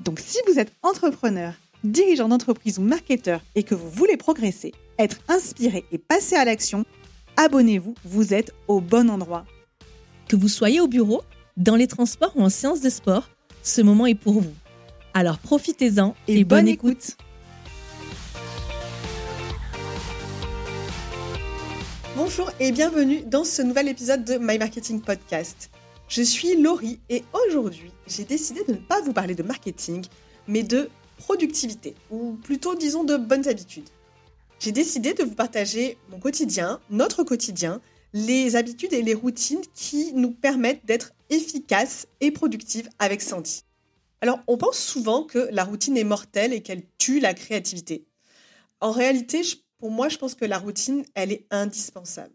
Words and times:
Donc 0.00 0.18
si 0.18 0.38
vous 0.46 0.58
êtes 0.58 0.72
entrepreneur, 0.82 1.52
dirigeant 1.84 2.28
d'entreprise 2.28 2.78
ou 2.78 2.82
marketeur 2.82 3.42
et 3.54 3.62
que 3.62 3.74
vous 3.74 3.90
voulez 3.90 4.16
progresser, 4.16 4.72
être 4.98 5.18
inspiré 5.28 5.84
et 5.92 5.98
passer 5.98 6.36
à 6.36 6.44
l'action, 6.46 6.86
abonnez-vous, 7.36 7.94
vous 8.04 8.32
êtes 8.32 8.52
au 8.66 8.80
bon 8.80 9.10
endroit. 9.10 9.44
Que 10.26 10.36
vous 10.36 10.48
soyez 10.48 10.80
au 10.80 10.88
bureau, 10.88 11.22
dans 11.58 11.76
les 11.76 11.86
transports 11.86 12.32
ou 12.34 12.42
en 12.42 12.48
séance 12.48 12.80
de 12.80 12.88
sport, 12.88 13.28
ce 13.62 13.82
moment 13.82 14.06
est 14.06 14.14
pour 14.14 14.40
vous. 14.40 14.54
Alors 15.12 15.38
profitez-en 15.38 16.14
et, 16.28 16.44
bonne, 16.44 16.68
écoute. 16.68 17.16
Bonjour 22.16 22.50
et 22.58 22.72
bienvenue 22.72 23.22
dans 23.26 23.44
ce 23.44 23.60
nouvel 23.60 23.88
épisode 23.88 24.24
de 24.24 24.38
My 24.38 24.56
Marketing 24.56 25.02
Podcast. 25.02 25.70
Je 26.10 26.22
suis 26.22 26.56
Laurie 26.56 26.98
et 27.08 27.22
aujourd'hui, 27.32 27.92
j'ai 28.08 28.24
décidé 28.24 28.64
de 28.64 28.72
ne 28.72 28.78
pas 28.78 29.00
vous 29.00 29.12
parler 29.12 29.36
de 29.36 29.44
marketing, 29.44 30.04
mais 30.48 30.64
de 30.64 30.90
productivité, 31.18 31.94
ou 32.10 32.32
plutôt 32.32 32.74
disons 32.74 33.04
de 33.04 33.16
bonnes 33.16 33.46
habitudes. 33.46 33.88
J'ai 34.58 34.72
décidé 34.72 35.14
de 35.14 35.22
vous 35.22 35.36
partager 35.36 35.98
mon 36.10 36.18
quotidien, 36.18 36.80
notre 36.90 37.22
quotidien, 37.22 37.80
les 38.12 38.56
habitudes 38.56 38.92
et 38.92 39.02
les 39.02 39.14
routines 39.14 39.62
qui 39.72 40.12
nous 40.12 40.32
permettent 40.32 40.84
d'être 40.84 41.12
efficaces 41.30 42.08
et 42.20 42.32
productives 42.32 42.90
avec 42.98 43.22
Sandy. 43.22 43.62
Alors, 44.20 44.40
on 44.48 44.56
pense 44.56 44.78
souvent 44.78 45.22
que 45.22 45.48
la 45.52 45.62
routine 45.62 45.96
est 45.96 46.02
mortelle 46.02 46.52
et 46.52 46.60
qu'elle 46.60 46.82
tue 46.98 47.20
la 47.20 47.34
créativité. 47.34 48.04
En 48.80 48.90
réalité, 48.90 49.42
pour 49.78 49.92
moi, 49.92 50.08
je 50.08 50.18
pense 50.18 50.34
que 50.34 50.44
la 50.44 50.58
routine, 50.58 51.04
elle 51.14 51.30
est 51.30 51.46
indispensable. 51.52 52.34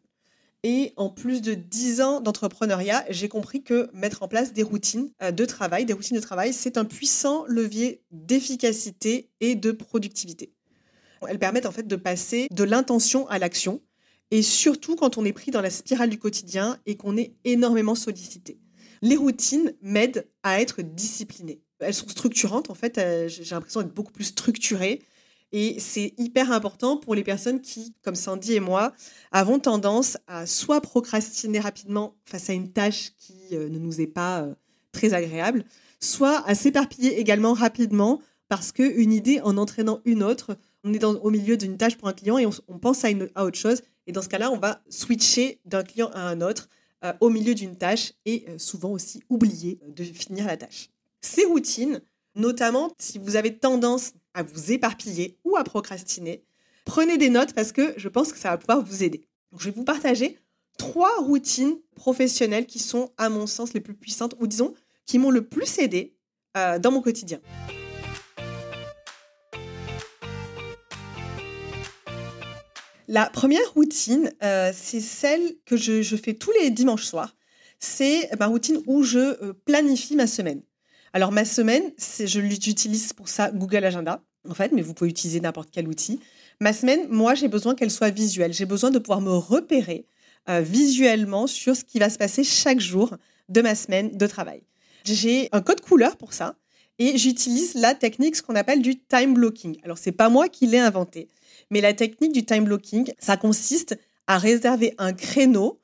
Et 0.68 0.94
en 0.96 1.10
plus 1.12 1.44
de 1.44 1.54
10 1.54 2.02
ans 2.02 2.22
d'entrepreneuriat, 2.22 3.06
j'ai 3.12 3.30
compris 3.30 3.62
que 3.62 3.88
mettre 3.94 4.24
en 4.24 4.28
place 4.28 4.52
des 4.52 4.64
routines 4.64 5.12
euh, 5.22 5.30
de 5.30 5.46
travail, 5.46 5.86
des 5.86 5.94
routines 5.94 6.16
de 6.16 6.22
travail, 6.22 6.54
c'est 6.54 6.80
un 6.80 6.86
puissant 6.86 7.46
levier 7.48 8.02
d'efficacité 8.10 9.30
et 9.42 9.54
de 9.54 9.72
productivité. 9.72 10.54
Elles 11.28 11.38
permettent 11.38 11.68
en 11.68 11.72
fait 11.72 11.86
de 11.86 11.96
passer 11.96 12.48
de 12.50 12.64
l'intention 12.64 13.28
à 13.28 13.38
l'action, 13.38 13.84
et 14.32 14.42
surtout 14.42 14.96
quand 14.96 15.20
on 15.20 15.26
est 15.26 15.34
pris 15.34 15.52
dans 15.52 15.62
la 15.62 15.70
spirale 15.70 16.10
du 16.10 16.18
quotidien 16.18 16.80
et 16.88 16.98
qu'on 16.98 17.16
est 17.16 17.36
énormément 17.44 17.94
sollicité. 17.94 18.58
Les 19.04 19.18
routines 19.18 19.72
m'aident 19.84 20.28
à 20.42 20.62
être 20.62 20.82
discipliné. 20.82 21.62
Elles 21.78 21.94
sont 21.94 22.10
structurantes, 22.10 22.72
en 22.72 22.76
fait, 22.76 22.98
euh, 22.98 23.28
j'ai 23.28 23.44
l'impression 23.54 23.84
d'être 23.84 23.94
beaucoup 23.94 24.14
plus 24.14 24.24
structurée 24.24 25.04
et 25.58 25.80
c'est 25.80 26.14
hyper 26.18 26.52
important 26.52 26.98
pour 26.98 27.16
les 27.16 27.24
personnes 27.24 27.62
qui, 27.62 27.96
comme 28.02 28.16
Sandy 28.16 28.56
et 28.56 28.60
moi, 28.60 28.92
avons 29.32 29.58
tendance 29.58 30.18
à 30.28 30.46
soit 30.46 30.82
procrastiner 30.82 31.62
rapidement 31.62 32.18
face 32.26 32.50
à 32.50 32.54
une 32.54 32.74
tâche 32.74 33.14
qui 33.18 33.38
euh, 33.54 33.70
ne 33.70 33.80
nous 33.80 34.02
est 34.02 34.08
pas 34.08 34.42
euh, 34.42 34.54
très 34.92 35.14
agréable, 35.14 35.64
soit 36.02 36.46
à 36.46 36.56
s'éparpiller 36.56 37.22
également 37.22 37.54
rapidement 37.54 38.22
parce 38.50 38.74
qu'une 38.74 39.14
idée 39.14 39.40
en 39.46 39.56
entraînant 39.56 40.02
une 40.04 40.24
autre, 40.24 40.58
on 40.84 40.94
est 40.94 41.06
au 41.06 41.30
milieu 41.30 41.56
d'une 41.56 41.78
tâche 41.78 41.96
pour 41.96 42.10
un 42.10 42.14
client 42.14 42.38
et 42.38 42.46
on, 42.46 42.78
pense 42.78 43.06
à, 43.06 43.46
autre 43.46 43.58
chose. 43.58 43.82
Et 44.08 44.12
dans 44.12 44.22
ce 44.22 44.28
cas-là, 44.28 44.52
on 44.52 44.58
va 44.58 44.84
switcher 44.90 45.62
d'un 45.64 45.84
client 45.84 46.10
à 46.14 46.28
un 46.28 46.42
autre 46.42 46.68
euh, 47.06 47.14
au 47.22 47.30
milieu 47.30 47.56
d'une 47.56 47.78
tâche 47.78 48.12
et 48.26 48.46
souvent 48.58 48.90
aussi 48.90 49.24
oublier 49.30 49.80
de 49.88 50.04
finir 50.04 50.48
la 50.48 50.58
tâche. 50.58 50.90
Ces 51.22 51.46
routines, 51.46 52.02
notamment 52.36 52.92
si 53.00 53.18
vous 53.18 53.36
avez 53.36 53.58
tendance 53.58 54.12
à 54.34 54.44
vous 54.44 54.72
éparpiller 54.72 55.38
ou 55.44 55.56
à 55.58 55.64
procrastiner, 55.64 56.44
prenez 56.86 57.18
des 57.18 57.30
notes 57.30 57.54
parce 57.54 57.72
que 57.72 57.94
je 57.98 58.10
pense 58.10 58.32
que 58.32 58.40
ça 58.40 58.52
va 58.52 58.58
pouvoir 58.58 58.84
vous 58.84 59.04
aider. 59.04 59.28
je 59.58 59.66
vais 59.66 59.72
vous 59.72 59.86
partager 59.86 60.38
trois 60.78 61.18
routines 61.20 61.78
professionnelles 61.96 62.66
qui 62.66 62.80
sont, 62.80 63.12
à 63.18 63.30
mon 63.30 63.48
sens, 63.48 63.74
les 63.74 63.82
plus 63.82 63.96
puissantes 63.96 64.36
ou 64.40 64.48
disons, 64.48 64.74
qui 65.06 65.20
m'ont 65.20 65.32
le 65.32 65.48
plus 65.48 65.80
aidé 65.80 66.18
euh, 66.58 66.80
dans 66.80 66.92
mon 66.92 67.02
quotidien. 67.02 67.40
La 73.08 73.30
première 73.30 73.72
routine, 73.74 74.34
euh, 74.44 74.72
c'est 74.76 75.00
celle 75.00 75.58
que 75.66 75.78
je, 75.78 76.16
fais 76.16 76.34
tous 76.34 76.52
les 76.60 76.72
dimanches 76.72 77.06
soirs. 77.06 77.36
C'est 77.80 78.30
ma 78.40 78.48
routine 78.48 78.82
où 78.88 79.04
je 79.04 79.20
euh, 79.20 79.54
planifie 79.66 80.16
ma 80.16 80.26
semaine. 80.26 80.64
Alors 81.16 81.32
ma 81.32 81.46
semaine, 81.46 81.94
je 81.98 82.26
j'utilise 82.26 83.14
pour 83.14 83.30
ça 83.30 83.50
Google 83.50 83.86
Agenda, 83.86 84.22
en 84.50 84.54
fait, 84.54 84.74
mais 84.74 84.82
vous 84.82 84.94
pouvez 84.94 85.10
utiliser 85.10 85.40
n'importe 85.40 85.70
quel 85.72 85.88
outil. 85.88 86.20
Ma 86.60 86.74
semaine, 86.74 87.08
moi, 87.10 87.36
j'ai 87.36 87.48
besoin 87.48 87.74
qu'elle 87.74 87.90
soit 87.90 88.10
visuelle. 88.10 88.52
J'ai 88.52 88.66
besoin 88.66 88.92
de 88.92 89.00
pouvoir 89.00 89.22
me 89.22 89.32
repérer 89.32 90.08
euh, 90.50 90.60
visuellement 90.60 91.48
sur 91.48 91.74
ce 91.74 91.86
qui 91.86 92.00
va 92.00 92.10
se 92.10 92.18
passer 92.18 92.44
chaque 92.44 92.82
jour 92.82 93.16
de 93.48 93.62
ma 93.62 93.76
semaine 93.76 94.18
de 94.18 94.28
travail. 94.28 94.64
J'ai 95.06 95.48
un 95.54 95.62
code 95.62 95.80
couleur 95.80 96.18
pour 96.18 96.34
ça 96.34 96.58
et 97.00 97.18
j'utilise 97.18 97.76
la 97.76 97.96
technique, 97.96 98.36
ce 98.36 98.42
qu'on 98.42 98.58
appelle 98.58 98.82
du 98.82 99.00
time 99.00 99.36
blocking. 99.36 99.78
Alors, 99.86 99.98
c'est 99.98 100.12
pas 100.12 100.28
moi 100.28 100.50
qui 100.50 100.68
l'ai 100.68 100.80
inventé, 100.80 101.30
mais 101.72 101.80
la 101.80 101.94
technique 101.94 102.34
du 102.34 102.44
time 102.44 102.66
blocking, 102.66 103.10
ça 103.20 103.38
consiste 103.38 103.98
à 104.28 104.38
réserver 104.38 104.94
un 104.98 105.14
créneau 105.14 105.80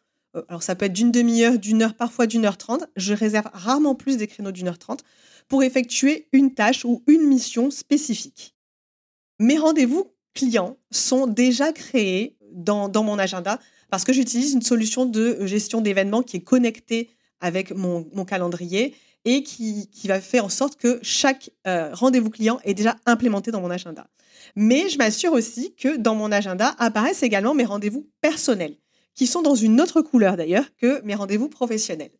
alors 0.48 0.64
ça 0.64 0.76
peut 0.76 0.86
être 0.86 0.94
d'une 0.94 1.12
demi-heure, 1.12 1.58
d'une 1.58 1.82
heure, 1.82 1.94
parfois 1.94 2.28
d'une 2.28 2.46
heure 2.46 2.58
trente. 2.58 2.86
Je 2.96 3.14
réserve 3.14 3.50
rarement 3.54 3.96
plus 3.96 4.18
des 4.18 4.28
créneaux 4.28 4.52
d'une 4.52 4.68
heure 4.68 4.80
trente 4.80 5.04
pour 5.48 5.64
effectuer 5.64 6.28
une 6.32 6.54
tâche 6.54 6.86
ou 6.86 7.04
une 7.08 7.24
mission 7.24 7.72
spécifique. 7.72 8.56
Mes 9.40 9.58
rendez-vous 9.58 10.14
clients 10.34 10.78
sont 10.92 11.28
déjà 11.28 11.74
créés 11.74 12.38
dans, 12.54 12.90
mon 13.04 13.20
agenda 13.20 13.60
parce 13.90 14.04
que 14.04 14.14
j'utilise 14.14 14.54
une 14.54 14.62
solution 14.62 15.06
de 15.06 15.46
gestion 15.46 15.82
d'événements 15.82 16.24
qui 16.24 16.38
est 16.38 16.44
connectée 16.44 17.10
avec 17.42 17.72
mon, 17.72 18.04
calendrier 18.26 18.96
et 19.26 19.44
qui, 19.44 19.90
va 20.06 20.22
faire 20.22 20.46
en 20.46 20.50
sorte 20.50 20.78
que 20.78 21.00
chaque 21.02 21.50
euh, 21.68 21.94
rendez-vous 21.94 22.30
client 22.30 22.60
est 22.64 22.74
déjà 22.74 22.96
implémenté 23.06 23.52
dans 23.52 23.62
mon 23.62 23.70
agenda. 23.70 24.08
Mais 24.56 24.90
je 24.90 24.98
m'assure 24.98 25.34
aussi 25.34 25.76
que 25.76 25.98
dans 25.98 26.16
mon 26.16 26.32
agenda 26.32 26.76
apparaissent 26.80 27.24
également 27.24 27.54
mes 27.54 27.66
rendez-vous 27.66 28.10
personnels 28.22 28.76
qui 29.16 29.28
sont 29.28 29.42
dans 29.42 29.56
une 29.56 29.82
autre 29.82 30.02
couleur 30.02 30.38
d'ailleurs 30.38 30.66
que 30.78 31.02
mes 31.04 31.16
rendez-vous 31.16 31.50
professionnels. 31.50 32.12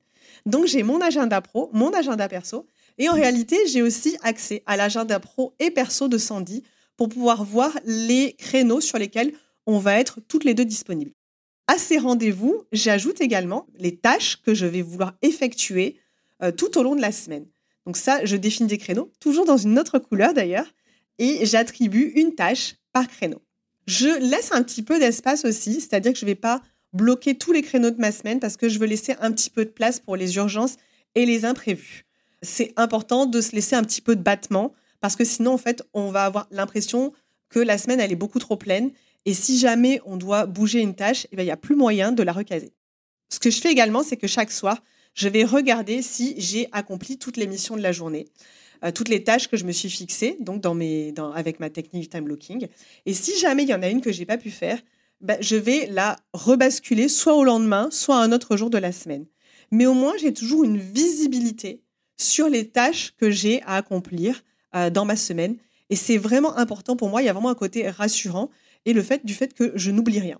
Donc 0.46 0.66
j'ai 0.66 0.84
mon 0.84 1.02
agenda 1.02 1.42
pro, 1.42 1.70
mon 1.74 1.92
agenda 1.92 2.28
perso, 2.28 2.66
et 2.98 3.10
en 3.10 3.14
réalité 3.14 3.58
j'ai 3.68 3.82
aussi 3.82 4.18
accès 4.22 4.64
à 4.66 4.78
l'agenda 4.78 5.20
pro 5.20 5.54
et 5.60 5.72
perso 5.72 6.08
de 6.08 6.18
Sandy 6.18 6.64
pour 6.98 7.10
pouvoir 7.10 7.44
voir 7.44 7.78
les 7.86 8.34
créneaux 8.34 8.82
sur 8.82 8.98
lesquels 8.98 9.34
on 9.66 9.80
va 9.80 10.00
être 10.00 10.20
toutes 10.28 10.44
les 10.44 10.54
deux 10.54 10.66
disponibles. 10.66 11.14
À 11.68 11.78
ces 11.78 11.98
rendez-vous, 11.98 12.64
j'ajoute 12.72 13.22
également 13.22 13.68
les 13.78 13.96
tâches 13.96 14.42
que 14.42 14.54
je 14.54 14.66
vais 14.66 14.82
vouloir 14.82 15.14
effectuer 15.22 16.00
euh, 16.44 16.52
tout 16.52 16.78
au 16.78 16.84
long 16.84 16.96
de 16.96 17.02
la 17.02 17.12
semaine. 17.12 17.46
Donc 17.86 17.98
ça, 17.98 18.24
je 18.26 18.36
définis 18.36 18.68
des 18.68 18.78
créneaux, 18.78 19.12
toujours 19.20 19.46
dans 19.46 19.58
une 19.58 19.80
autre 19.80 20.00
couleur 20.00 20.34
d'ailleurs, 20.34 20.72
et 21.18 21.46
j'attribue 21.46 22.12
une 22.16 22.36
tâche 22.36 22.76
par 22.94 23.08
créneau. 23.08 23.42
Je 23.88 24.20
laisse 24.20 24.52
un 24.52 24.64
petit 24.64 24.84
peu 24.84 25.00
d'espace 25.00 25.46
aussi, 25.46 25.82
c'est-à-dire 25.82 26.14
que 26.14 26.20
je 26.20 26.26
ne 26.26 26.32
vais 26.32 26.36
pas 26.36 26.62
bloquer 26.94 27.36
tous 27.36 27.52
les 27.52 27.62
créneaux 27.62 27.92
de 27.92 28.00
ma 28.00 28.12
semaine 28.12 28.40
parce 28.40 28.58
que 28.58 28.70
je 28.70 28.80
veux 28.80 28.88
laisser 28.88 29.16
un 29.20 29.32
petit 29.32 29.50
peu 29.50 29.66
de 29.66 29.70
place 29.70 30.00
pour 30.00 30.16
les 30.16 30.36
urgences 30.36 30.78
et 31.16 31.26
les 31.26 31.46
imprévus. 31.46 32.06
C'est 32.42 32.74
important 32.76 33.26
de 33.26 33.40
se 33.42 33.54
laisser 33.54 33.76
un 33.76 33.84
petit 33.84 34.02
peu 34.02 34.16
de 34.16 34.22
battement 34.22 34.74
parce 35.00 35.16
que 35.16 35.26
sinon, 35.26 35.54
en 35.54 35.58
fait, 35.58 35.84
on 35.94 36.12
va 36.12 36.26
avoir 36.26 36.48
l'impression 36.52 37.14
que 37.50 37.60
la 37.60 37.78
semaine, 37.78 38.00
elle 38.00 38.12
est 38.12 38.16
beaucoup 38.16 38.40
trop 38.40 38.56
pleine. 38.56 38.92
Et 39.26 39.34
si 39.34 39.58
jamais 39.60 40.02
on 40.06 40.18
doit 40.18 40.46
bouger 40.46 40.80
une 40.80 40.96
tâche, 40.96 41.28
eh 41.32 41.36
ben, 41.36 41.44
il 41.44 41.48
n'y 41.48 41.52
a 41.52 41.58
plus 41.58 41.76
moyen 41.76 42.12
de 42.12 42.24
la 42.24 42.32
recaser. 42.32 42.74
Ce 43.30 43.40
que 43.40 43.50
je 43.50 43.62
fais 43.62 43.72
également, 43.72 44.04
c'est 44.04 44.18
que 44.18 44.28
chaque 44.28 44.52
soir, 44.52 44.82
je 45.14 45.28
vais 45.28 45.44
regarder 45.44 46.02
si 46.02 46.36
j'ai 46.38 46.68
accompli 46.72 47.18
toutes 47.18 47.38
les 47.38 47.48
missions 47.48 47.76
de 47.76 47.82
la 47.82 47.92
journée, 47.92 48.28
euh, 48.84 48.92
toutes 48.92 49.10
les 49.10 49.24
tâches 49.24 49.48
que 49.48 49.58
je 49.58 49.66
me 49.66 49.72
suis 49.72 49.90
fixées, 49.90 50.38
donc 50.40 50.62
dans 50.62 50.74
mes, 50.74 51.14
avec 51.36 51.60
ma 51.60 51.70
technique 51.70 52.10
time 52.10 52.24
blocking. 52.24 52.68
Et 53.06 53.14
si 53.14 53.38
jamais 53.38 53.64
il 53.64 53.70
y 53.70 53.74
en 53.74 53.84
a 53.84 53.90
une 53.90 54.02
que 54.02 54.12
j'ai 54.12 54.26
pas 54.26 54.38
pu 54.38 54.50
faire, 54.50 54.80
bah, 55.22 55.38
je 55.40 55.56
vais 55.56 55.88
la 55.88 56.18
rebasculer 56.34 57.08
soit 57.08 57.36
au 57.36 57.44
lendemain, 57.44 57.90
soit 57.92 58.18
à 58.18 58.24
un 58.24 58.32
autre 58.32 58.58
jour 58.58 58.70
de 58.70 58.78
la 58.78 58.92
semaine. 58.92 59.26
Mais 59.72 59.86
au 59.86 59.94
moins, 59.94 60.14
j'ai 60.20 60.34
toujours 60.34 60.64
une 60.64 60.78
visibilité 60.78 61.82
sur 62.18 62.50
les 62.50 62.70
tâches 62.70 63.14
que 63.18 63.32
j'ai 63.32 63.62
à 63.64 63.76
accomplir 63.76 64.44
euh, 64.76 64.90
dans 64.90 65.06
ma 65.06 65.16
semaine. 65.16 65.58
Et 65.90 65.96
c'est 65.96 66.18
vraiment 66.18 66.58
important 66.58 66.96
pour 66.96 67.10
moi. 67.10 67.22
Il 67.22 67.26
y 67.26 67.30
a 67.30 67.34
vraiment 67.34 67.50
un 67.50 67.56
côté 67.56 67.90
rassurant 67.90 68.50
et 68.86 68.94
le 68.94 69.02
fait 69.02 69.26
du 69.26 69.34
fait 69.34 69.54
que 69.54 69.72
je 69.76 69.92
n'oublie 69.92 70.20
rien. 70.20 70.40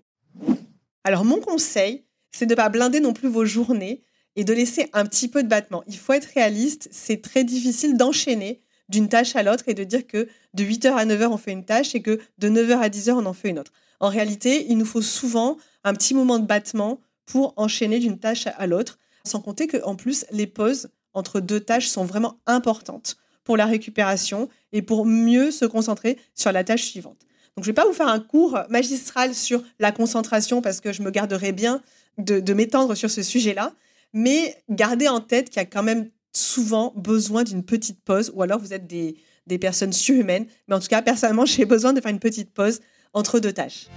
Alors, 1.04 1.24
mon 1.24 1.40
conseil, 1.40 2.04
c'est 2.30 2.46
de 2.46 2.52
ne 2.52 2.56
pas 2.56 2.68
blinder 2.68 3.00
non 3.00 3.12
plus 3.12 3.28
vos 3.28 3.44
journées 3.44 4.02
et 4.36 4.44
de 4.44 4.52
laisser 4.52 4.88
un 4.92 5.04
petit 5.04 5.28
peu 5.28 5.42
de 5.42 5.48
battement. 5.48 5.84
Il 5.86 5.96
faut 5.96 6.12
être 6.12 6.30
réaliste. 6.34 6.88
C'est 6.90 7.22
très 7.22 7.44
difficile 7.44 7.96
d'enchaîner 7.96 8.62
d'une 8.88 9.08
tâche 9.08 9.36
à 9.36 9.42
l'autre 9.42 9.64
et 9.66 9.74
de 9.74 9.84
dire 9.84 10.06
que 10.06 10.28
de 10.54 10.64
8h 10.64 10.92
à 10.92 11.04
9h, 11.04 11.26
on 11.26 11.36
fait 11.36 11.52
une 11.52 11.64
tâche 11.64 11.94
et 11.94 12.02
que 12.02 12.20
de 12.38 12.48
9h 12.48 12.78
à 12.78 12.88
10h, 12.88 13.12
on 13.12 13.26
en 13.26 13.32
fait 13.32 13.50
une 13.50 13.58
autre. 13.58 13.72
En 14.02 14.08
réalité, 14.08 14.66
il 14.68 14.76
nous 14.78 14.84
faut 14.84 15.00
souvent 15.00 15.56
un 15.84 15.94
petit 15.94 16.12
moment 16.12 16.40
de 16.40 16.44
battement 16.44 17.00
pour 17.24 17.54
enchaîner 17.56 18.00
d'une 18.00 18.18
tâche 18.18 18.48
à 18.58 18.66
l'autre, 18.66 18.98
sans 19.24 19.40
compter 19.40 19.68
qu'en 19.68 19.94
plus, 19.94 20.26
les 20.32 20.48
pauses 20.48 20.88
entre 21.14 21.38
deux 21.38 21.60
tâches 21.60 21.86
sont 21.86 22.04
vraiment 22.04 22.40
importantes 22.46 23.16
pour 23.44 23.56
la 23.56 23.64
récupération 23.64 24.48
et 24.72 24.82
pour 24.82 25.06
mieux 25.06 25.52
se 25.52 25.64
concentrer 25.64 26.18
sur 26.34 26.50
la 26.50 26.64
tâche 26.64 26.82
suivante. 26.82 27.18
Donc, 27.56 27.64
je 27.64 27.70
ne 27.70 27.74
vais 27.74 27.80
pas 27.80 27.86
vous 27.86 27.92
faire 27.92 28.08
un 28.08 28.18
cours 28.18 28.58
magistral 28.70 29.36
sur 29.36 29.62
la 29.78 29.92
concentration 29.92 30.62
parce 30.62 30.80
que 30.80 30.92
je 30.92 31.02
me 31.02 31.12
garderai 31.12 31.52
bien 31.52 31.80
de, 32.18 32.52
m'étendre 32.52 32.96
sur 32.96 33.10
ce 33.10 33.22
sujet-là, 33.22 33.72
mais 34.12 34.56
gardez 34.68 35.06
en 35.06 35.20
tête 35.20 35.48
qu'il 35.48 35.58
y 35.58 35.64
a 35.64 35.66
quand 35.66 35.84
même 35.84 36.10
souvent 36.32 36.92
besoin 36.96 37.44
d'une 37.44 37.62
petite 37.62 38.02
pause 38.02 38.32
ou 38.34 38.42
alors 38.42 38.58
vous 38.58 38.72
êtes 38.72 38.88
des, 38.88 39.16
des 39.46 39.58
personnes 39.58 39.92
surhumaines. 39.92 40.46
Mais 40.66 40.74
en 40.74 40.80
tout 40.80 40.88
cas, 40.88 41.02
personnellement, 41.02 41.46
j'ai 41.46 41.66
besoin 41.66 41.92
de 41.92 42.00
faire 42.00 42.10
une 42.10 42.18
petite 42.18 42.52
pause 42.52 42.80
entre 43.12 43.40
deux 43.40 43.52
tâches. 43.52 43.88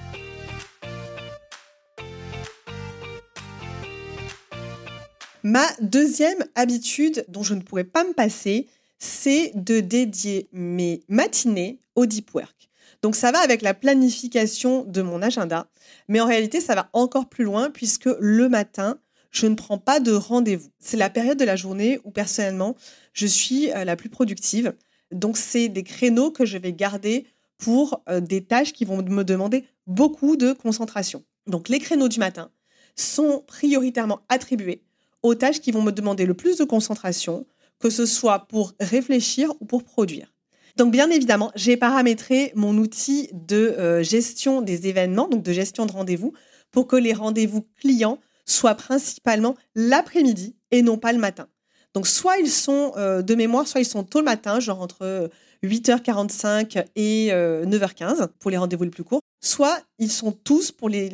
Ma 5.43 5.67
deuxième 5.79 6.43
habitude 6.55 7.23
dont 7.27 7.43
je 7.43 7.53
ne 7.53 7.61
pourrais 7.61 7.83
pas 7.83 8.03
me 8.03 8.13
passer, 8.13 8.67
c'est 8.97 9.51
de 9.53 9.79
dédier 9.79 10.49
mes 10.51 11.03
matinées 11.07 11.79
au 11.93 12.07
deep 12.07 12.33
work. 12.33 12.69
Donc 13.03 13.15
ça 13.15 13.31
va 13.31 13.37
avec 13.39 13.61
la 13.61 13.75
planification 13.75 14.83
de 14.85 15.03
mon 15.03 15.21
agenda, 15.21 15.67
mais 16.07 16.19
en 16.19 16.25
réalité 16.25 16.61
ça 16.61 16.73
va 16.73 16.89
encore 16.93 17.29
plus 17.29 17.43
loin 17.43 17.69
puisque 17.69 18.09
le 18.19 18.49
matin, 18.49 18.97
je 19.29 19.45
ne 19.45 19.53
prends 19.53 19.77
pas 19.77 19.99
de 19.99 20.13
rendez-vous. 20.13 20.71
C'est 20.79 20.97
la 20.97 21.11
période 21.11 21.37
de 21.37 21.45
la 21.45 21.55
journée 21.55 21.99
où 22.03 22.09
personnellement, 22.09 22.75
je 23.13 23.27
suis 23.27 23.71
euh, 23.71 23.83
la 23.83 23.95
plus 23.95 24.09
productive. 24.09 24.73
Donc 25.11 25.37
c'est 25.37 25.67
des 25.67 25.83
créneaux 25.83 26.31
que 26.31 26.45
je 26.45 26.57
vais 26.57 26.73
garder 26.73 27.27
pour 27.57 28.03
euh, 28.09 28.19
des 28.19 28.43
tâches 28.43 28.73
qui 28.73 28.85
vont 28.85 29.01
me 29.01 29.23
demander 29.23 29.65
beaucoup 29.87 30.35
de 30.35 30.53
concentration. 30.53 31.23
Donc 31.47 31.69
les 31.69 31.79
créneaux 31.79 32.09
du 32.09 32.19
matin 32.19 32.51
sont 32.95 33.43
prioritairement 33.45 34.21
attribués 34.29 34.83
aux 35.23 35.35
tâches 35.35 35.59
qui 35.59 35.71
vont 35.71 35.81
me 35.81 35.91
demander 35.91 36.25
le 36.25 36.33
plus 36.33 36.57
de 36.57 36.63
concentration, 36.63 37.45
que 37.79 37.89
ce 37.89 38.05
soit 38.05 38.47
pour 38.47 38.73
réfléchir 38.79 39.51
ou 39.59 39.65
pour 39.65 39.83
produire. 39.83 40.33
Donc 40.75 40.91
bien 40.91 41.09
évidemment, 41.09 41.51
j'ai 41.55 41.77
paramétré 41.77 42.51
mon 42.55 42.77
outil 42.77 43.29
de 43.33 43.75
euh, 43.77 44.03
gestion 44.03 44.61
des 44.61 44.87
événements, 44.87 45.27
donc 45.27 45.43
de 45.43 45.53
gestion 45.53 45.85
de 45.85 45.91
rendez-vous, 45.91 46.33
pour 46.71 46.87
que 46.87 46.95
les 46.95 47.13
rendez-vous 47.13 47.65
clients 47.79 48.19
soient 48.45 48.75
principalement 48.75 49.55
l'après-midi 49.73 50.55
et 50.71 50.81
non 50.81 50.97
pas 50.97 51.13
le 51.13 51.19
matin. 51.19 51.47
Donc 51.93 52.07
soit 52.07 52.37
ils 52.37 52.51
sont 52.51 52.91
euh, 52.97 53.21
de 53.21 53.35
mémoire, 53.35 53.67
soit 53.67 53.79
ils 53.79 53.85
sont 53.85 54.03
tôt 54.03 54.19
le 54.19 54.25
matin, 54.25 54.59
genre 54.59 54.81
entre 54.81 55.29
8h45 55.65 56.85
et 56.95 57.29
9h15 57.29 58.21
euh, 58.21 58.27
pour 58.39 58.51
les 58.51 58.57
rendez-vous 58.57 58.83
les 58.83 58.89
plus 58.89 59.03
courts, 59.03 59.21
soit 59.41 59.81
ils 59.99 60.11
sont 60.11 60.31
tous 60.31 60.71
pour 60.71 60.89
les, 60.89 61.09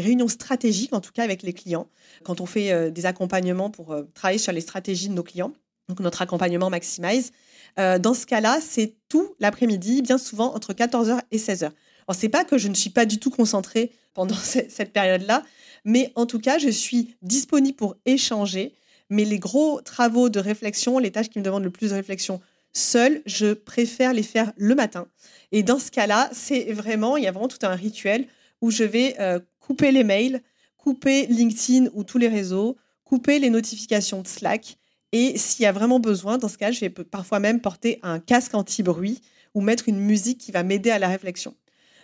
réunions 0.00 0.28
stratégiques, 0.28 0.92
en 0.92 1.00
tout 1.00 1.12
cas 1.12 1.24
avec 1.24 1.42
les 1.42 1.52
clients, 1.52 1.88
quand 2.22 2.40
on 2.40 2.46
fait 2.46 2.72
euh, 2.72 2.90
des 2.90 3.06
accompagnements 3.06 3.70
pour 3.70 3.92
euh, 3.92 4.02
travailler 4.14 4.38
sur 4.38 4.52
les 4.52 4.60
stratégies 4.60 5.08
de 5.08 5.14
nos 5.14 5.22
clients, 5.22 5.52
donc 5.88 6.00
notre 6.00 6.22
accompagnement 6.22 6.70
Maximize. 6.70 7.32
dans 7.76 8.14
ce 8.14 8.24
cas-là, 8.26 8.60
c'est 8.60 8.94
tout 9.08 9.34
l'après-midi, 9.40 10.02
bien 10.02 10.18
souvent 10.18 10.54
entre 10.54 10.72
14h 10.72 11.20
et 11.30 11.38
16h. 11.38 11.64
Alors, 11.64 12.18
c'est 12.18 12.28
pas 12.28 12.44
que 12.44 12.56
je 12.56 12.68
ne 12.68 12.74
suis 12.74 12.90
pas 12.90 13.04
du 13.04 13.18
tout 13.18 13.30
concentrée 13.30 13.90
pendant 14.14 14.34
cette 14.42 14.92
période-là, 14.92 15.42
mais 15.84 16.12
en 16.14 16.26
tout 16.26 16.38
cas, 16.38 16.58
je 16.58 16.68
suis 16.68 17.16
disponible 17.22 17.76
pour 17.76 17.96
échanger. 18.06 18.74
Mais 19.10 19.26
les 19.26 19.38
gros 19.38 19.82
travaux 19.82 20.30
de 20.30 20.40
réflexion, 20.40 20.98
les 20.98 21.10
tâches 21.10 21.28
qui 21.28 21.38
me 21.38 21.44
demandent 21.44 21.64
le 21.64 21.70
plus 21.70 21.90
de 21.90 21.94
réflexion 21.94 22.40
seul, 22.72 23.22
je 23.26 23.52
préfère 23.52 24.12
les 24.12 24.22
faire 24.22 24.52
le 24.56 24.74
matin. 24.74 25.06
Et 25.52 25.62
dans 25.62 25.78
ce 25.78 25.90
cas-là, 25.90 26.30
c'est 26.32 26.72
vraiment, 26.72 27.16
il 27.16 27.24
y 27.24 27.26
a 27.26 27.32
vraiment 27.32 27.48
tout 27.48 27.64
un 27.66 27.74
rituel 27.74 28.26
où 28.60 28.70
je 28.70 28.84
vais 28.84 29.16
euh, 29.20 29.40
couper 29.60 29.92
les 29.92 30.04
mails, 30.04 30.42
couper 30.76 31.26
LinkedIn 31.26 31.90
ou 31.94 32.04
tous 32.04 32.18
les 32.18 32.28
réseaux, 32.28 32.76
couper 33.04 33.38
les 33.38 33.50
notifications 33.50 34.22
de 34.22 34.26
Slack. 34.26 34.78
Et 35.12 35.36
s'il 35.36 35.64
y 35.64 35.66
a 35.66 35.72
vraiment 35.72 36.00
besoin, 36.00 36.38
dans 36.38 36.48
ce 36.48 36.56
cas, 36.56 36.70
je 36.70 36.80
vais 36.80 36.90
parfois 36.90 37.40
même 37.40 37.60
porter 37.60 37.98
un 38.02 38.18
casque 38.18 38.54
anti-bruit 38.54 39.20
ou 39.54 39.60
mettre 39.60 39.88
une 39.88 39.98
musique 39.98 40.38
qui 40.38 40.52
va 40.52 40.62
m'aider 40.62 40.90
à 40.90 40.98
la 40.98 41.08
réflexion. 41.08 41.54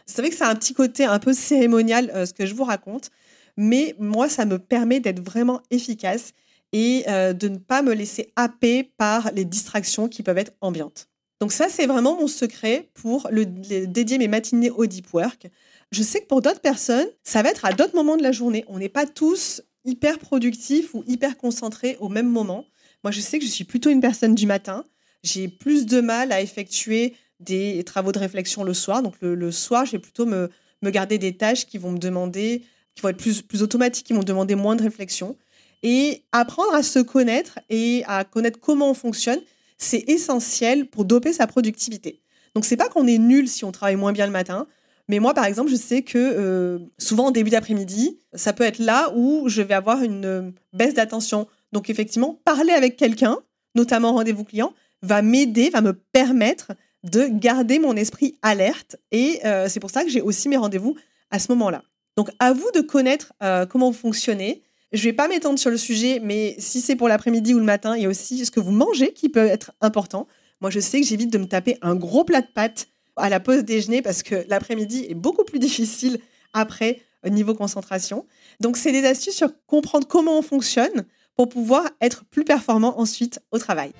Vous 0.06 0.14
savez 0.14 0.30
que 0.30 0.36
c'est 0.36 0.44
un 0.44 0.54
petit 0.54 0.74
côté 0.74 1.04
un 1.04 1.18
peu 1.18 1.32
cérémonial, 1.32 2.10
euh, 2.14 2.26
ce 2.26 2.32
que 2.34 2.46
je 2.46 2.54
vous 2.54 2.64
raconte, 2.64 3.10
mais 3.56 3.94
moi, 3.98 4.28
ça 4.28 4.44
me 4.44 4.58
permet 4.58 5.00
d'être 5.00 5.20
vraiment 5.20 5.60
efficace 5.70 6.32
et 6.72 7.04
euh, 7.08 7.32
de 7.32 7.48
ne 7.48 7.58
pas 7.58 7.82
me 7.82 7.94
laisser 7.94 8.32
happer 8.36 8.84
par 8.96 9.30
les 9.32 9.44
distractions 9.44 10.08
qui 10.08 10.22
peuvent 10.22 10.38
être 10.38 10.52
ambiantes. 10.60 11.08
Donc 11.40 11.52
ça, 11.52 11.68
c'est 11.68 11.86
vraiment 11.86 12.16
mon 12.16 12.26
secret 12.26 12.90
pour 12.94 13.28
le, 13.30 13.46
dédier 13.46 14.18
mes 14.18 14.28
matinées 14.28 14.70
au 14.70 14.86
deep 14.86 15.12
work. 15.12 15.48
Je 15.92 16.02
sais 16.02 16.20
que 16.20 16.26
pour 16.26 16.42
d'autres 16.42 16.60
personnes, 16.60 17.06
ça 17.22 17.42
va 17.42 17.50
être 17.50 17.64
à 17.64 17.72
d'autres 17.72 17.94
moments 17.94 18.16
de 18.16 18.22
la 18.22 18.32
journée. 18.32 18.64
On 18.68 18.78
n'est 18.78 18.88
pas 18.88 19.06
tous 19.06 19.62
hyper 19.84 20.18
productifs 20.18 20.94
ou 20.94 21.04
hyper 21.06 21.36
concentrés 21.38 21.96
au 22.00 22.08
même 22.08 22.28
moment. 22.28 22.66
Moi, 23.04 23.12
je 23.12 23.20
sais 23.20 23.38
que 23.38 23.44
je 23.44 23.50
suis 23.50 23.64
plutôt 23.64 23.90
une 23.90 24.00
personne 24.00 24.34
du 24.34 24.46
matin. 24.46 24.84
J'ai 25.22 25.48
plus 25.48 25.86
de 25.86 26.00
mal 26.00 26.32
à 26.32 26.40
effectuer 26.40 27.14
des 27.40 27.82
travaux 27.84 28.12
de 28.12 28.18
réflexion 28.18 28.64
le 28.64 28.74
soir. 28.74 29.02
Donc 29.02 29.14
le, 29.20 29.50
soir, 29.52 29.86
je 29.86 29.92
vais 29.92 29.98
plutôt 30.00 30.26
me, 30.26 30.50
me, 30.82 30.90
garder 30.90 31.18
des 31.18 31.36
tâches 31.36 31.66
qui 31.66 31.78
vont 31.78 31.92
me 31.92 31.98
demander, 31.98 32.64
qui 32.94 33.02
vont 33.02 33.08
être 33.10 33.16
plus, 33.16 33.42
plus 33.42 33.62
automatiques, 33.62 34.06
qui 34.06 34.12
vont 34.12 34.24
demander 34.24 34.56
moins 34.56 34.74
de 34.74 34.82
réflexion. 34.82 35.36
Et 35.82 36.24
apprendre 36.32 36.74
à 36.74 36.82
se 36.82 36.98
connaître 36.98 37.58
et 37.70 38.02
à 38.06 38.24
connaître 38.24 38.58
comment 38.58 38.90
on 38.90 38.94
fonctionne, 38.94 39.40
c'est 39.78 40.08
essentiel 40.08 40.86
pour 40.86 41.04
doper 41.04 41.32
sa 41.32 41.46
productivité. 41.46 42.20
Donc 42.54 42.64
c'est 42.64 42.76
pas 42.76 42.88
qu'on 42.88 43.06
est 43.06 43.18
nul 43.18 43.48
si 43.48 43.64
on 43.64 43.72
travaille 43.72 43.96
moins 43.96 44.12
bien 44.12 44.26
le 44.26 44.32
matin, 44.32 44.66
mais 45.08 45.20
moi 45.20 45.34
par 45.34 45.44
exemple, 45.46 45.70
je 45.70 45.76
sais 45.76 46.02
que 46.02 46.18
euh, 46.18 46.78
souvent 46.98 47.26
en 47.26 47.30
début 47.30 47.50
d'après-midi, 47.50 48.18
ça 48.34 48.52
peut 48.52 48.64
être 48.64 48.78
là 48.78 49.10
où 49.14 49.48
je 49.48 49.62
vais 49.62 49.74
avoir 49.74 50.02
une 50.02 50.24
euh, 50.24 50.50
baisse 50.74 50.94
d'attention. 50.94 51.46
Donc 51.72 51.88
effectivement, 51.88 52.40
parler 52.44 52.72
avec 52.72 52.96
quelqu'un, 52.96 53.38
notamment 53.74 54.12
rendez-vous 54.12 54.44
client, 54.44 54.74
va 55.02 55.22
m'aider, 55.22 55.70
va 55.70 55.80
me 55.80 55.92
permettre 55.92 56.72
de 57.04 57.26
garder 57.26 57.78
mon 57.78 57.96
esprit 57.96 58.36
alerte. 58.42 58.96
Et 59.10 59.40
euh, 59.44 59.68
c'est 59.68 59.80
pour 59.80 59.90
ça 59.90 60.04
que 60.04 60.10
j'ai 60.10 60.20
aussi 60.20 60.48
mes 60.48 60.56
rendez-vous 60.56 60.96
à 61.30 61.38
ce 61.38 61.50
moment-là. 61.52 61.82
Donc 62.16 62.30
à 62.40 62.52
vous 62.52 62.68
de 62.74 62.80
connaître 62.80 63.32
comment 63.68 63.92
vous 63.92 63.96
fonctionnez, 63.96 64.64
je 64.92 65.04
vais 65.04 65.12
pas 65.12 65.28
m'étendre 65.28 65.58
sur 65.58 65.70
le 65.70 65.76
sujet, 65.76 66.20
mais 66.22 66.56
si 66.58 66.80
c'est 66.80 66.96
pour 66.96 67.08
l'après-midi 67.08 67.54
ou 67.54 67.58
le 67.58 67.64
matin, 67.64 67.96
il 67.96 68.02
y 68.02 68.06
a 68.06 68.08
aussi 68.08 68.44
ce 68.44 68.50
que 68.50 68.60
vous 68.60 68.72
mangez 68.72 69.12
qui 69.12 69.28
peut 69.28 69.46
être 69.46 69.72
important. 69.80 70.26
Moi, 70.60 70.70
je 70.70 70.80
sais 70.80 71.00
que 71.00 71.06
j'évite 71.06 71.32
de 71.32 71.38
me 71.38 71.46
taper 71.46 71.76
un 71.82 71.94
gros 71.94 72.24
plat 72.24 72.40
de 72.40 72.46
pâtes 72.52 72.88
à 73.16 73.28
la 73.28 73.40
pause 73.40 73.64
déjeuner 73.64 74.00
parce 74.00 74.22
que 74.22 74.44
l'après-midi 74.48 75.06
est 75.08 75.14
beaucoup 75.14 75.44
plus 75.44 75.58
difficile 75.58 76.18
après 76.52 77.02
au 77.24 77.28
niveau 77.28 77.54
concentration. 77.54 78.26
Donc, 78.60 78.76
c'est 78.76 78.92
des 78.92 79.04
astuces 79.04 79.36
sur 79.36 79.50
comprendre 79.66 80.06
comment 80.06 80.38
on 80.38 80.42
fonctionne 80.42 81.04
pour 81.36 81.48
pouvoir 81.48 81.84
être 82.00 82.24
plus 82.24 82.44
performant 82.44 82.98
ensuite 82.98 83.40
au 83.52 83.58
travail. 83.58 83.92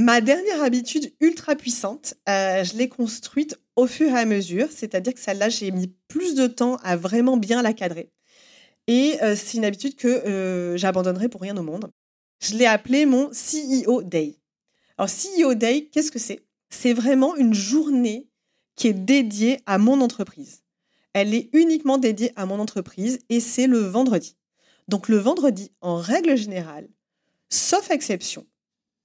Ma 0.00 0.22
dernière 0.22 0.62
habitude 0.62 1.12
ultra 1.20 1.54
puissante, 1.56 2.14
euh, 2.26 2.64
je 2.64 2.74
l'ai 2.74 2.88
construite 2.88 3.60
au 3.76 3.86
fur 3.86 4.08
et 4.08 4.18
à 4.18 4.24
mesure, 4.24 4.68
c'est-à-dire 4.74 5.12
que 5.12 5.20
celle-là, 5.20 5.50
j'ai 5.50 5.70
mis 5.72 5.94
plus 6.08 6.34
de 6.34 6.46
temps 6.46 6.76
à 6.76 6.96
vraiment 6.96 7.36
bien 7.36 7.60
la 7.60 7.74
cadrer. 7.74 8.10
Et 8.86 9.18
euh, 9.20 9.36
c'est 9.36 9.58
une 9.58 9.64
habitude 9.66 9.96
que 9.96 10.08
euh, 10.08 10.78
j'abandonnerai 10.78 11.28
pour 11.28 11.42
rien 11.42 11.54
au 11.58 11.62
monde. 11.62 11.90
Je 12.42 12.54
l'ai 12.54 12.64
appelée 12.64 13.04
mon 13.04 13.28
CEO 13.28 14.00
Day. 14.00 14.38
Alors, 14.96 15.10
CEO 15.10 15.52
Day, 15.52 15.90
qu'est-ce 15.92 16.10
que 16.10 16.18
c'est? 16.18 16.46
C'est 16.70 16.94
vraiment 16.94 17.36
une 17.36 17.52
journée 17.52 18.26
qui 18.76 18.88
est 18.88 18.94
dédiée 18.94 19.60
à 19.66 19.76
mon 19.76 20.00
entreprise. 20.00 20.62
Elle 21.12 21.34
est 21.34 21.50
uniquement 21.52 21.98
dédiée 21.98 22.32
à 22.36 22.46
mon 22.46 22.58
entreprise 22.58 23.18
et 23.28 23.40
c'est 23.40 23.66
le 23.66 23.80
vendredi. 23.80 24.34
Donc, 24.88 25.10
le 25.10 25.18
vendredi, 25.18 25.72
en 25.82 25.96
règle 25.96 26.38
générale, 26.38 26.88
sauf 27.50 27.90
exception, 27.90 28.46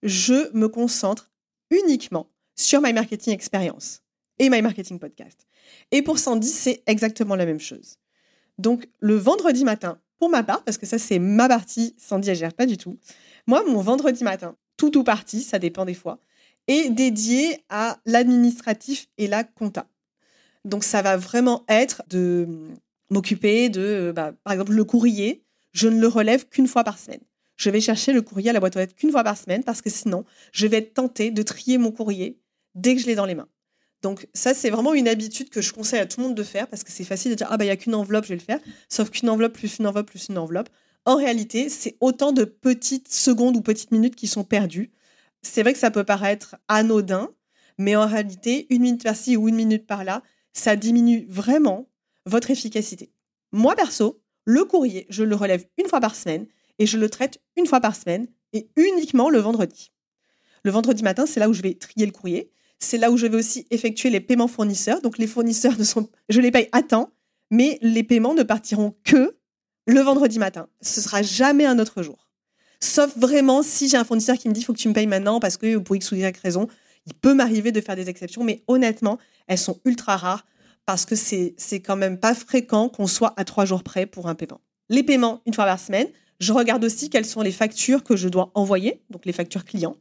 je 0.03 0.51
me 0.55 0.67
concentre 0.67 1.31
uniquement 1.69 2.29
sur 2.55 2.81
My 2.81 2.93
Marketing 2.93 3.33
Experience 3.33 4.01
et 4.39 4.49
My 4.49 4.61
Marketing 4.61 4.99
Podcast. 4.99 5.47
Et 5.91 6.01
pour 6.01 6.19
Sandy, 6.19 6.47
c'est 6.47 6.83
exactement 6.87 7.35
la 7.35 7.45
même 7.45 7.59
chose. 7.59 7.97
Donc, 8.57 8.87
le 8.99 9.15
vendredi 9.15 9.63
matin, 9.63 9.99
pour 10.19 10.29
ma 10.29 10.43
part, 10.43 10.63
parce 10.63 10.77
que 10.77 10.85
ça, 10.85 10.97
c'est 10.97 11.19
ma 11.19 11.47
partie, 11.47 11.95
Sandy, 11.97 12.29
elle 12.29 12.35
gère 12.35 12.53
pas 12.53 12.65
du 12.65 12.77
tout. 12.77 12.97
Moi, 13.47 13.63
mon 13.67 13.81
vendredi 13.81 14.23
matin, 14.23 14.55
tout 14.77 14.97
ou 14.97 15.03
partie, 15.03 15.41
ça 15.41 15.59
dépend 15.59 15.85
des 15.85 15.93
fois, 15.93 16.19
est 16.67 16.89
dédié 16.89 17.63
à 17.69 17.99
l'administratif 18.05 19.07
et 19.17 19.27
la 19.27 19.43
compta. 19.43 19.87
Donc, 20.63 20.83
ça 20.83 21.01
va 21.01 21.17
vraiment 21.17 21.63
être 21.67 22.03
de 22.09 22.47
m'occuper 23.09 23.69
de, 23.69 24.11
bah, 24.15 24.33
par 24.43 24.53
exemple, 24.53 24.73
le 24.73 24.83
courrier. 24.83 25.43
Je 25.73 25.87
ne 25.89 25.99
le 25.99 26.07
relève 26.07 26.47
qu'une 26.47 26.67
fois 26.67 26.83
par 26.83 26.97
semaine. 26.97 27.21
Je 27.55 27.69
vais 27.69 27.81
chercher 27.81 28.13
le 28.13 28.21
courrier 28.21 28.49
à 28.49 28.53
la 28.53 28.59
boîte 28.59 28.75
aux 28.75 28.79
lettres 28.79 28.95
qu'une 28.95 29.11
fois 29.11 29.23
par 29.23 29.37
semaine 29.37 29.63
parce 29.63 29.81
que 29.81 29.89
sinon, 29.89 30.25
je 30.51 30.67
vais 30.67 30.77
être 30.77 30.93
tentée 30.93 31.31
de 31.31 31.41
trier 31.41 31.77
mon 31.77 31.91
courrier 31.91 32.39
dès 32.75 32.95
que 32.95 33.01
je 33.01 33.05
l'ai 33.07 33.15
dans 33.15 33.25
les 33.25 33.35
mains. 33.35 33.47
Donc 34.01 34.27
ça, 34.33 34.53
c'est 34.53 34.69
vraiment 34.69 34.93
une 34.93 35.07
habitude 35.07 35.49
que 35.49 35.61
je 35.61 35.73
conseille 35.73 35.99
à 35.99 36.05
tout 36.05 36.19
le 36.19 36.27
monde 36.27 36.35
de 36.35 36.43
faire 36.43 36.67
parce 36.67 36.83
que 36.83 36.91
c'est 36.91 37.03
facile 37.03 37.31
de 37.31 37.35
dire 37.35 37.47
ah 37.49 37.57
bah 37.57 37.65
il 37.65 37.69
y 37.69 37.71
a 37.71 37.77
qu'une 37.77 37.95
enveloppe, 37.95 38.25
je 38.25 38.29
vais 38.29 38.35
le 38.35 38.41
faire. 38.41 38.59
Sauf 38.89 39.09
qu'une 39.09 39.29
enveloppe 39.29 39.53
plus 39.53 39.79
une 39.79 39.87
enveloppe 39.87 40.07
plus 40.07 40.27
une 40.29 40.37
enveloppe, 40.37 40.69
En 41.05 41.15
réalité, 41.15 41.69
c'est 41.69 41.97
autant 42.01 42.31
de 42.31 42.43
petites 42.45 43.11
secondes 43.13 43.55
ou 43.57 43.61
petites 43.61 43.91
minutes 43.91 44.15
qui 44.15 44.27
sont 44.27 44.43
perdues. 44.43 44.91
C'est 45.41 45.61
vrai 45.61 45.73
que 45.73 45.79
ça 45.79 45.91
peut 45.91 46.03
paraître 46.03 46.55
anodin, 46.67 47.29
mais 47.77 47.95
en 47.95 48.07
réalité, 48.07 48.67
une 48.69 48.81
minute 48.81 49.03
par-ci 49.03 49.37
ou 49.37 49.47
une 49.47 49.55
minute 49.55 49.85
par-là, 49.87 50.23
ça 50.53 50.75
diminue 50.75 51.25
vraiment 51.29 51.89
votre 52.25 52.49
efficacité. 52.51 53.11
Moi, 53.51 53.75
perso, 53.75 54.21
le 54.45 54.65
courrier, 54.65 55.05
je 55.09 55.23
le 55.23 55.35
relève 55.35 55.65
une 55.77 55.87
fois 55.87 55.99
par 55.99 56.15
semaine 56.15 56.47
et 56.79 56.85
je 56.85 56.97
le 56.97 57.09
traite 57.09 57.39
une 57.57 57.65
fois 57.65 57.79
par 57.79 57.95
semaine 57.95 58.27
et 58.53 58.69
uniquement 58.75 59.29
le 59.29 59.39
vendredi. 59.39 59.91
Le 60.63 60.71
vendredi 60.71 61.03
matin, 61.03 61.25
c'est 61.25 61.39
là 61.39 61.49
où 61.49 61.53
je 61.53 61.61
vais 61.61 61.75
trier 61.75 62.05
le 62.05 62.11
courrier. 62.11 62.51
C'est 62.79 62.97
là 62.97 63.11
où 63.11 63.17
je 63.17 63.27
vais 63.27 63.37
aussi 63.37 63.67
effectuer 63.69 64.09
les 64.09 64.19
paiements 64.19 64.47
fournisseurs. 64.47 65.01
Donc 65.01 65.17
les 65.17 65.27
fournisseurs 65.27 65.75
ne 65.79 65.83
sont, 65.83 66.09
je 66.29 66.41
les 66.41 66.51
paye 66.51 66.69
à 66.71 66.81
temps, 66.81 67.11
mais 67.51 67.77
les 67.81 68.03
paiements 68.03 68.33
ne 68.33 68.43
partiront 68.43 68.95
que 69.03 69.37
le 69.87 69.99
vendredi 70.01 70.39
matin. 70.39 70.67
Ce 70.81 71.01
sera 71.01 71.21
jamais 71.21 71.65
un 71.65 71.79
autre 71.79 72.01
jour. 72.01 72.27
Sauf 72.79 73.15
vraiment 73.17 73.63
si 73.63 73.87
j'ai 73.87 73.97
un 73.97 74.03
fournisseur 74.03 74.37
qui 74.37 74.49
me 74.49 74.53
dit 74.53 74.63
faut 74.63 74.73
que 74.73 74.79
tu 74.79 74.89
me 74.89 74.93
payes 74.93 75.07
maintenant 75.07 75.39
parce 75.39 75.57
que 75.57 75.77
pour 75.77 75.95
X 75.95 76.11
ou 76.11 76.15
Y 76.15 76.37
raison, 76.41 76.67
il 77.05 77.13
peut 77.13 77.33
m'arriver 77.33 77.71
de 77.71 77.81
faire 77.81 77.95
des 77.95 78.09
exceptions, 78.09 78.43
mais 78.43 78.63
honnêtement, 78.67 79.19
elles 79.47 79.57
sont 79.57 79.79
ultra 79.85 80.17
rares 80.17 80.45
parce 80.85 81.05
que 81.05 81.15
c'est 81.15 81.55
quand 81.79 81.95
même 81.95 82.19
pas 82.19 82.35
fréquent 82.35 82.89
qu'on 82.89 83.07
soit 83.07 83.33
à 83.37 83.43
trois 83.43 83.65
jours 83.65 83.83
près 83.83 84.05
pour 84.05 84.27
un 84.27 84.35
paiement. 84.35 84.61
Les 84.89 85.03
paiements, 85.03 85.41
une 85.45 85.53
fois 85.53 85.65
par 85.65 85.79
semaine. 85.79 86.07
Je 86.39 86.53
regarde 86.53 86.83
aussi 86.83 87.09
quelles 87.09 87.25
sont 87.25 87.41
les 87.41 87.51
factures 87.51 88.03
que 88.03 88.15
je 88.15 88.27
dois 88.27 88.51
envoyer, 88.55 89.01
donc 89.09 89.25
les 89.25 89.33
factures 89.33 89.63
clients. 89.63 89.95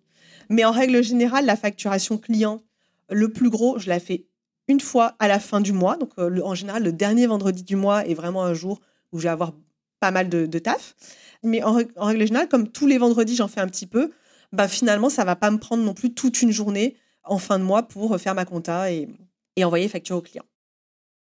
Mais 0.49 0.65
en 0.65 0.73
règle 0.73 1.03
générale, 1.03 1.47
la 1.47 1.57
facturation 1.57 2.19
client, 2.19 2.63
le 3.11 3.29
plus 3.29 3.51
gros, 3.51 3.79
je 3.79 3.89
la 3.89 4.01
fais 4.01 4.27
une 4.69 4.81
fois 4.81 5.15
à 5.19 5.29
la 5.29 5.39
fin 5.39 5.61
du 5.61 5.73
mois. 5.73 5.97
Donc 5.97 6.11
euh, 6.19 6.41
en 6.43 6.55
général, 6.55 6.83
le 6.83 6.93
dernier 6.93 7.27
vendredi 7.27 7.63
du 7.63 7.77
mois 7.77 8.07
est 8.07 8.15
vraiment 8.15 8.45
un 8.45 8.55
jour 8.55 8.81
où 9.13 9.19
je 9.19 9.25
vais 9.25 9.31
avoir 9.31 9.53
pas 10.01 10.11
mal 10.11 10.29
de, 10.29 10.59
taf. 10.59 10.95
Mais 11.43 11.63
en, 11.63 11.75
règle 11.97 12.27
générale, 12.27 12.49
comme 12.49 12.69
tous 12.69 12.87
les 12.87 12.99
vendredis, 12.99 13.37
j'en 13.37 13.49
fais 13.49 13.61
un 13.61 13.69
petit 13.69 13.87
peu, 13.87 14.11
bah 14.53 14.69
finalement, 14.69 15.09
ça 15.09 15.25
va 15.25 15.37
pas 15.37 15.51
me 15.51 15.59
prendre 15.59 15.83
non 15.83 15.95
plus 15.95 16.13
toute 16.13 16.43
une 16.43 16.51
journée 16.51 16.97
en 17.23 17.39
fin 17.39 17.59
de 17.59 17.65
mois 17.65 17.85
pour 17.85 18.19
faire 18.21 18.35
ma 18.35 18.45
compta 18.45 18.93
et, 18.93 19.09
et 19.57 19.65
envoyer 19.65 19.89
facture 19.89 20.17
au 20.17 20.21
client. 20.21 20.45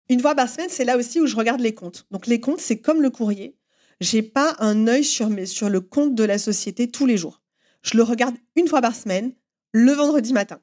Une 0.10 0.20
fois 0.20 0.36
par 0.36 0.50
semaine, 0.50 0.70
c'est 0.70 0.84
là 0.84 0.98
aussi 0.98 1.20
où 1.22 1.28
je 1.28 1.36
regarde 1.36 1.62
les 1.62 1.74
comptes. 1.74 2.06
Donc 2.12 2.28
les 2.28 2.40
comptes, 2.40 2.60
c'est 2.60 2.80
comme 2.80 3.02
le 3.02 3.10
courrier. 3.10 3.56
J'ai 4.02 4.24
pas 4.24 4.56
un 4.58 4.88
œil 4.88 5.04
sur, 5.04 5.30
le 5.30 5.80
compte 5.80 6.16
de 6.16 6.24
la 6.24 6.40
société 6.40 6.90
tous 6.90 7.06
les 7.06 7.18
jours. 7.18 7.44
Je 7.84 7.96
le 7.98 8.04
regarde 8.04 8.36
une 8.56 8.68
fois 8.68 8.82
par 8.82 8.96
semaine, 8.96 9.32
le 9.74 9.92
vendredi 9.92 10.34
matin. 10.34 10.60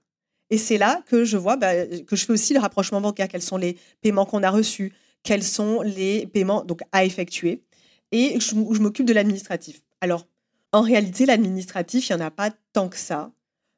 Et 0.50 0.58
c'est 0.58 0.76
là 0.76 1.02
que 1.06 1.24
je 1.24 1.36
vois 1.36 1.56
bah, 1.56 1.86
que 1.86 2.16
je 2.16 2.24
fais 2.24 2.32
aussi 2.32 2.52
le 2.52 2.58
rapprochement 2.58 3.00
bancaire. 3.00 3.28
Quels 3.28 3.42
sont 3.42 3.56
les 3.56 3.76
paiements 4.00 4.26
qu'on 4.26 4.42
a 4.42 4.50
reçus? 4.50 4.92
Quels 5.22 5.44
sont 5.44 5.82
les 5.82 6.26
paiements 6.26 6.64
donc 6.64 6.80
à 6.90 7.04
effectuer? 7.04 7.62
Et 8.10 8.40
je, 8.40 8.50
je 8.50 8.80
m'occupe 8.80 9.06
de 9.06 9.12
l'administratif. 9.12 9.82
Alors, 10.00 10.26
en 10.72 10.80
réalité, 10.80 11.24
l'administratif, 11.24 12.08
il 12.08 12.16
n'y 12.16 12.22
en 12.22 12.26
a 12.26 12.32
pas 12.32 12.50
tant 12.72 12.88
que 12.88 12.98
ça. 12.98 13.30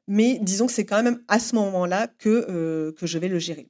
Mais 0.07 0.39
disons 0.41 0.65
que 0.65 0.73
c'est 0.73 0.85
quand 0.85 1.03
même 1.03 1.21
à 1.27 1.37
ce 1.37 1.53
moment-là 1.55 2.07
que, 2.07 2.47
euh, 2.49 2.93
que 2.93 3.05
je 3.05 3.19
vais 3.19 3.27
le 3.27 3.37
gérer. 3.37 3.69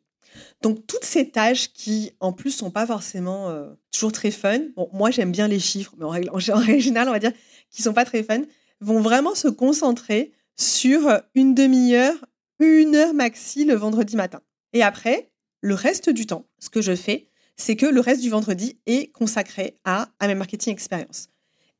Donc, 0.62 0.86
toutes 0.88 1.04
ces 1.04 1.30
tâches 1.30 1.72
qui, 1.74 2.12
en 2.20 2.34
plus, 2.34 2.52
sont 2.52 2.72
pas 2.72 2.86
forcément 2.86 3.50
euh, 3.50 3.70
toujours 3.92 4.12
très 4.12 4.32
fun. 4.32 4.60
Moi, 4.94 5.12
j'aime 5.12 5.32
bien 5.32 5.48
les 5.48 5.60
chiffres, 5.60 5.94
mais 5.98 6.06
en 6.06 6.10
règle, 6.10 6.30
en 6.30 6.38
on 6.38 7.12
va 7.12 7.20
dire 7.20 7.32
qu'ils 7.70 7.84
sont 7.84 7.94
pas 7.94 8.06
très 8.06 8.24
fun, 8.24 8.42
vont 8.80 9.02
vraiment 9.02 9.36
se 9.36 9.48
concentrer 9.48 10.32
sur 10.56 11.22
une 11.36 11.56
demi-heure, 11.56 12.16
une 12.60 12.96
heure 12.96 13.14
maxi 13.14 13.66
le 13.66 13.76
vendredi 13.76 14.16
matin. 14.16 14.42
Et 14.74 14.84
après, 14.84 15.32
le 15.62 15.76
reste 15.76 16.10
du 16.10 16.26
temps, 16.26 16.48
ce 16.60 16.70
que 16.70 16.82
je 16.82 16.96
fais, 16.96 17.30
c'est 17.56 17.76
que 17.76 17.86
le 17.86 18.02
reste 18.02 18.22
du 18.22 18.30
vendredi 18.30 18.80
est 18.86 19.12
consacré 19.12 19.80
à, 19.84 20.10
à 20.20 20.28
mes 20.28 20.36
marketing 20.36 20.74
expérience 20.74 21.30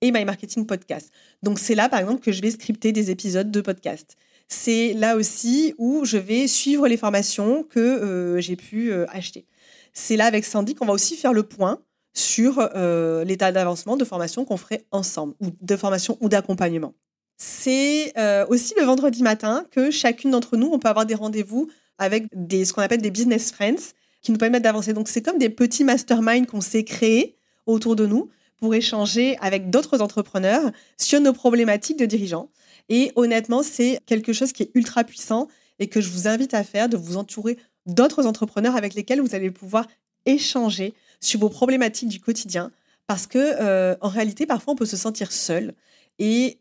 et 0.02 0.12
My 0.12 0.26
Marketing 0.26 0.66
Podcast. 0.66 1.12
Donc 1.44 1.60
c'est 1.60 1.76
là, 1.76 1.88
par 1.88 2.00
exemple, 2.00 2.22
que 2.22 2.32
je 2.32 2.42
vais 2.42 2.52
scripter 2.52 2.92
des 2.92 3.12
épisodes 3.12 3.50
de 3.50 3.62
podcast. 3.62 4.18
C'est 4.54 4.92
là 4.92 5.16
aussi 5.16 5.74
où 5.78 6.04
je 6.04 6.18
vais 6.18 6.46
suivre 6.46 6.86
les 6.90 6.98
formations 6.98 7.64
que 7.64 7.80
euh, 7.80 8.42
j'ai 8.42 8.58
pu 8.58 8.92
euh, 8.92 9.06
acheter. 9.08 9.46
C'est 9.94 10.18
là 10.18 10.26
avec 10.26 10.44
Sandy 10.44 10.76
qu'on 10.76 10.86
va 10.86 10.92
aussi 10.92 11.16
faire 11.16 11.32
le 11.32 11.44
point 11.44 11.80
sur 12.14 12.60
euh, 12.60 13.24
l'état 13.24 13.54
d'avancement 13.54 13.96
de 13.96 14.04
formation 14.04 14.44
qu'on 14.44 14.58
ferait 14.58 14.84
ensemble, 14.92 15.36
ou 15.40 15.52
de 15.62 15.76
formation 15.78 16.18
ou 16.20 16.28
d'accompagnement. 16.28 16.94
C'est 17.38 18.14
aussi 18.50 18.74
le 18.78 18.84
vendredi 18.84 19.24
matin 19.24 19.66
que 19.72 19.90
chacune 19.90 20.32
d'entre 20.32 20.58
nous, 20.58 20.70
on 20.72 20.80
peut 20.80 20.90
avoir 20.90 21.06
des 21.06 21.16
rendez-vous 21.16 21.70
avec 21.98 22.26
ce 22.34 22.74
qu'on 22.74 22.82
appelle 22.82 23.02
des 23.02 23.10
business 23.10 23.52
friends 23.52 23.94
qui 24.22 24.32
nous 24.34 24.38
permettent 24.38 24.64
d'avancer. 24.64 24.92
Donc 24.92 25.08
c'est 25.08 25.22
comme 25.22 25.40
des 25.40 25.50
petits 25.50 25.86
masterminds 25.86 26.46
qu'on 26.46 26.62
s'est 26.62 26.84
créés 26.84 27.38
autour 27.66 27.96
de 27.96 28.06
nous 28.06 28.30
pour 28.58 28.76
échanger 28.76 29.38
avec 29.42 29.70
d'autres 29.70 30.02
entrepreneurs 30.02 30.72
sur 30.98 31.20
nos 31.22 31.34
problématiques 31.34 31.98
de 31.98 32.06
dirigeants. 32.06 32.52
Et 32.90 33.12
honnêtement, 33.16 33.64
c'est 33.64 34.00
quelque 34.06 34.34
chose 34.34 34.52
qui 34.52 34.64
est 34.64 34.72
ultra 34.74 35.04
puissant 35.04 35.48
et 35.80 35.88
que 35.88 36.02
je 36.02 36.10
vous 36.10 36.28
invite 36.28 36.54
à 36.54 36.64
faire, 36.64 36.90
de 36.90 36.98
vous 36.98 37.18
entourer 37.18 37.58
d'autres 37.86 38.26
entrepreneurs 38.26 38.76
avec 38.76 38.94
lesquels 38.94 39.22
vous 39.22 39.36
allez 39.36 39.52
pouvoir 39.52 39.88
échanger 40.26 40.94
sur 41.20 41.40
vos 41.40 41.50
problématiques 41.50 42.10
du 42.10 42.20
quotidien. 42.20 42.72
Parce 43.08 43.28
que 43.28 43.38
euh, 43.40 43.96
en 44.02 44.10
réalité, 44.10 44.46
parfois, 44.46 44.74
on 44.74 44.76
peut 44.76 44.86
se 44.86 44.98
sentir 44.98 45.32
seul. 45.32 45.74
Et 46.20 46.60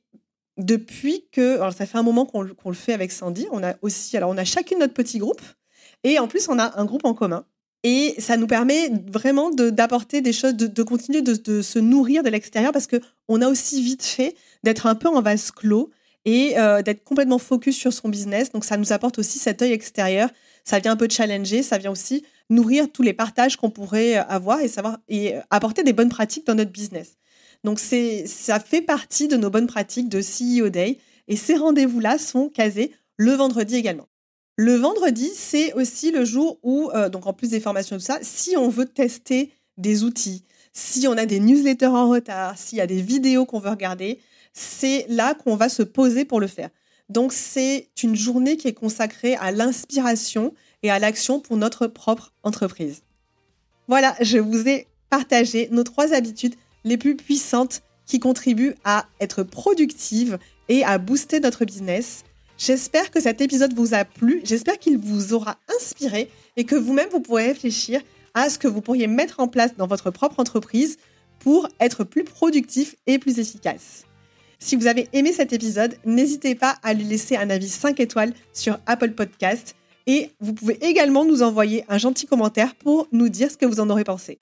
depuis 0.56 1.24
que, 1.32 1.56
alors 1.56 1.72
ça 1.72 1.86
fait 1.86 1.98
un 1.98 2.02
moment 2.02 2.26
qu'on 2.26 2.42
le 2.42 2.74
fait 2.74 2.92
avec 2.92 3.12
Sandy, 3.12 3.46
on 3.50 3.62
a 3.62 3.74
aussi, 3.82 4.16
alors 4.16 4.30
on 4.30 4.36
a 4.36 4.44
chacune 4.44 4.78
notre 4.78 4.94
petit 4.94 5.18
groupe, 5.18 5.42
et 6.04 6.18
en 6.18 6.28
plus 6.28 6.48
on 6.48 6.58
a 6.58 6.78
un 6.78 6.84
groupe 6.84 7.04
en 7.04 7.14
commun. 7.14 7.44
Et 7.82 8.14
ça 8.18 8.36
nous 8.36 8.46
permet 8.46 8.90
vraiment 9.10 9.50
d'apporter 9.50 10.20
des 10.20 10.34
choses, 10.34 10.54
de, 10.54 10.82
continuer 10.82 11.22
de, 11.22 11.62
se 11.62 11.78
nourrir 11.78 12.22
de 12.22 12.28
l'extérieur 12.28 12.72
parce 12.72 12.86
qu'on 12.86 13.40
a 13.40 13.48
aussi 13.48 13.82
vite 13.82 14.02
fait 14.02 14.36
d'être 14.62 14.86
un 14.86 14.94
peu 14.94 15.08
en 15.08 15.22
vase 15.22 15.50
clos 15.50 15.88
et 16.24 16.58
euh, 16.58 16.82
d'être 16.82 17.04
complètement 17.04 17.38
focus 17.38 17.76
sur 17.76 17.92
son 17.92 18.08
business. 18.08 18.52
Donc 18.52 18.64
ça 18.64 18.76
nous 18.76 18.92
apporte 18.92 19.18
aussi 19.18 19.38
cet 19.38 19.62
œil 19.62 19.72
extérieur. 19.72 20.28
Ça 20.64 20.78
vient 20.78 20.92
un 20.92 20.96
peu 20.96 21.08
challenger, 21.10 21.62
ça 21.62 21.78
vient 21.78 21.90
aussi 21.90 22.24
nourrir 22.50 22.90
tous 22.92 23.02
les 23.02 23.12
partages 23.12 23.56
qu'on 23.56 23.70
pourrait 23.70 24.16
avoir 24.16 24.60
et 24.60 24.68
savoir 24.68 24.98
et 25.08 25.34
apporter 25.50 25.82
des 25.82 25.92
bonnes 25.92 26.08
pratiques 26.08 26.46
dans 26.46 26.54
notre 26.54 26.72
business. 26.72 27.16
Donc 27.64 27.78
c'est 27.78 28.26
ça 28.26 28.60
fait 28.60 28.82
partie 28.82 29.28
de 29.28 29.36
nos 29.36 29.50
bonnes 29.50 29.66
pratiques 29.66 30.08
de 30.08 30.20
CEO 30.20 30.68
Day 30.68 30.98
et 31.28 31.36
ces 31.36 31.56
rendez-vous-là 31.56 32.18
sont 32.18 32.48
casés 32.48 32.92
le 33.16 33.32
vendredi 33.32 33.76
également. 33.76 34.08
Le 34.56 34.74
vendredi, 34.74 35.30
c'est 35.34 35.72
aussi 35.72 36.10
le 36.10 36.24
jour 36.24 36.58
où, 36.62 36.90
euh, 36.94 37.08
donc 37.08 37.26
en 37.26 37.32
plus 37.32 37.50
des 37.50 37.60
formations 37.60 37.96
tout 37.96 38.02
ça, 38.02 38.18
si 38.20 38.56
on 38.56 38.68
veut 38.68 38.84
tester 38.84 39.52
des 39.78 40.04
outils, 40.04 40.44
si 40.72 41.08
on 41.08 41.12
a 41.12 41.24
des 41.24 41.40
newsletters 41.40 41.86
en 41.86 42.10
retard, 42.10 42.58
s'il 42.58 42.78
y 42.78 42.82
a 42.82 42.86
des 42.86 43.00
vidéos 43.00 43.46
qu'on 43.46 43.58
veut 43.58 43.70
regarder, 43.70 44.20
c'est 44.52 45.06
là 45.08 45.34
qu'on 45.34 45.56
va 45.56 45.68
se 45.68 45.82
poser 45.82 46.24
pour 46.24 46.40
le 46.40 46.46
faire. 46.46 46.70
Donc 47.08 47.32
c'est 47.32 47.88
une 48.02 48.14
journée 48.14 48.56
qui 48.56 48.68
est 48.68 48.72
consacrée 48.72 49.34
à 49.36 49.50
l'inspiration 49.50 50.54
et 50.82 50.90
à 50.90 50.98
l'action 50.98 51.40
pour 51.40 51.56
notre 51.56 51.86
propre 51.86 52.32
entreprise. 52.42 53.02
Voilà, 53.88 54.14
je 54.20 54.38
vous 54.38 54.68
ai 54.68 54.86
partagé 55.10 55.68
nos 55.72 55.82
trois 55.82 56.14
habitudes 56.14 56.54
les 56.84 56.96
plus 56.96 57.16
puissantes 57.16 57.82
qui 58.06 58.20
contribuent 58.20 58.74
à 58.84 59.06
être 59.20 59.42
productives 59.42 60.38
et 60.68 60.84
à 60.84 60.98
booster 60.98 61.40
notre 61.40 61.64
business. 61.64 62.24
J'espère 62.58 63.10
que 63.10 63.20
cet 63.20 63.40
épisode 63.40 63.74
vous 63.74 63.94
a 63.94 64.04
plu, 64.04 64.40
j'espère 64.44 64.78
qu'il 64.78 64.98
vous 64.98 65.32
aura 65.32 65.56
inspiré 65.76 66.30
et 66.56 66.64
que 66.64 66.76
vous-même 66.76 67.08
vous 67.10 67.20
pourrez 67.20 67.46
réfléchir 67.46 68.02
à 68.34 68.50
ce 68.50 68.58
que 68.58 68.68
vous 68.68 68.80
pourriez 68.80 69.06
mettre 69.06 69.40
en 69.40 69.48
place 69.48 69.76
dans 69.76 69.86
votre 69.86 70.10
propre 70.10 70.40
entreprise 70.40 70.98
pour 71.38 71.68
être 71.80 72.04
plus 72.04 72.24
productif 72.24 72.96
et 73.06 73.18
plus 73.18 73.38
efficace. 73.38 74.04
Si 74.62 74.76
vous 74.76 74.86
avez 74.86 75.08
aimé 75.14 75.32
cet 75.32 75.54
épisode, 75.54 75.96
n'hésitez 76.04 76.54
pas 76.54 76.76
à 76.82 76.92
lui 76.92 77.04
laisser 77.04 77.34
un 77.36 77.48
avis 77.48 77.68
5 77.68 77.98
étoiles 77.98 78.34
sur 78.52 78.78
Apple 78.84 79.12
Podcast 79.12 79.74
et 80.06 80.30
vous 80.40 80.52
pouvez 80.52 80.78
également 80.84 81.24
nous 81.24 81.42
envoyer 81.42 81.84
un 81.88 81.96
gentil 81.96 82.26
commentaire 82.26 82.74
pour 82.74 83.08
nous 83.10 83.30
dire 83.30 83.50
ce 83.50 83.56
que 83.56 83.64
vous 83.64 83.80
en 83.80 83.88
aurez 83.88 84.04
pensé. 84.04 84.38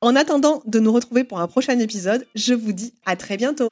En 0.00 0.16
attendant 0.16 0.62
de 0.64 0.80
nous 0.80 0.90
retrouver 0.90 1.22
pour 1.22 1.38
un 1.38 1.48
prochain 1.48 1.78
épisode, 1.78 2.26
je 2.34 2.54
vous 2.54 2.72
dis 2.72 2.94
à 3.04 3.14
très 3.14 3.36
bientôt. 3.36 3.68